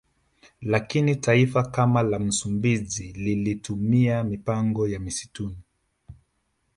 Lakini 0.61 1.15
taifa 1.15 1.63
kama 1.63 2.03
la 2.03 2.19
Msumbiji 2.19 3.13
lilitumia 3.13 4.23
mapigano 4.23 4.87
ya 4.87 4.99
msituni 4.99 5.57